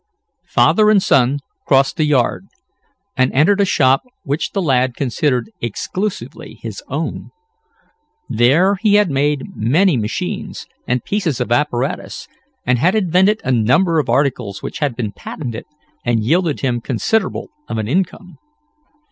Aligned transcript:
Father 0.47 0.89
and 0.89 0.99
son 1.03 1.37
crossed 1.67 1.95
the 1.97 2.05
yard, 2.05 2.47
and 3.15 3.31
entered 3.33 3.61
a 3.61 3.65
shop 3.65 4.01
which 4.23 4.49
the 4.53 4.59
lad 4.59 4.95
considered 4.95 5.51
exclusively 5.61 6.55
his 6.59 6.81
own. 6.87 7.29
There 8.27 8.77
he 8.81 8.95
had 8.95 9.11
made 9.11 9.55
many 9.55 9.97
machines, 9.97 10.65
and 10.87 11.03
pieces 11.05 11.39
of 11.39 11.51
apparatus, 11.51 12.27
and 12.65 12.79
had 12.79 12.95
invented 12.95 13.41
a 13.43 13.51
number 13.51 13.99
of 13.99 14.09
articles 14.09 14.63
which 14.63 14.79
had 14.79 14.95
been 14.95 15.11
patented, 15.11 15.65
and 16.03 16.23
yielded 16.23 16.61
him 16.61 16.81
considerable 16.81 17.51
of 17.69 17.77
an 17.77 17.87
income. 17.87 18.39